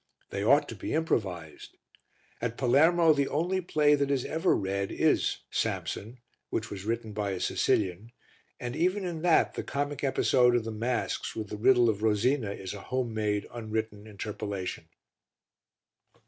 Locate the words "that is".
3.93-4.25